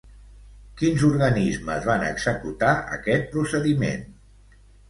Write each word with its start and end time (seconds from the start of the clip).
Quins 0.79 1.03
organismes 1.09 1.85
van 1.91 2.07
executar 2.07 2.73
aquest 2.97 3.31
procediment? 3.37 4.07